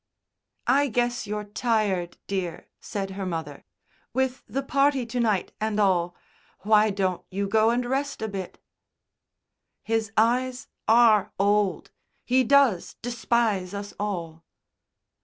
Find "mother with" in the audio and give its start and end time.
3.27-4.41